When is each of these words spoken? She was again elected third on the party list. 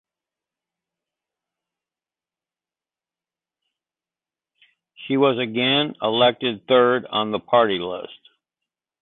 She 5.05 5.15
was 5.15 5.37
again 5.37 5.93
elected 6.01 6.65
third 6.67 7.05
on 7.05 7.29
the 7.29 7.37
party 7.37 7.77
list. 7.77 8.31